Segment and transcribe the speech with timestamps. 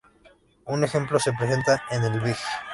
[0.65, 2.35] Un ejemplo se presenta en la Fig.